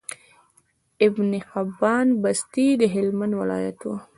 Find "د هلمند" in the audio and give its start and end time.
2.79-3.33